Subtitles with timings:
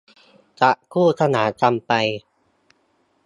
[0.59, 1.91] จัดคู่ขนานกันไป